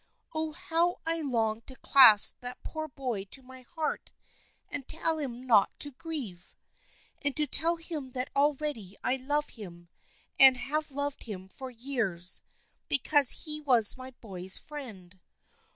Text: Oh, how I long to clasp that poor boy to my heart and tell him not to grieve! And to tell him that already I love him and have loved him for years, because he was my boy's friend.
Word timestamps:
Oh, 0.33 0.53
how 0.53 0.97
I 1.05 1.21
long 1.21 1.61
to 1.67 1.75
clasp 1.75 2.37
that 2.39 2.63
poor 2.63 2.87
boy 2.87 3.25
to 3.25 3.43
my 3.43 3.61
heart 3.61 4.11
and 4.67 4.87
tell 4.87 5.19
him 5.19 5.45
not 5.45 5.77
to 5.77 5.91
grieve! 5.91 6.55
And 7.21 7.37
to 7.37 7.45
tell 7.45 7.75
him 7.75 8.13
that 8.13 8.31
already 8.35 8.97
I 9.03 9.17
love 9.17 9.49
him 9.49 9.89
and 10.39 10.57
have 10.57 10.89
loved 10.89 11.21
him 11.25 11.47
for 11.49 11.69
years, 11.69 12.41
because 12.89 13.43
he 13.45 13.61
was 13.61 13.95
my 13.95 14.09
boy's 14.19 14.57
friend. 14.57 15.19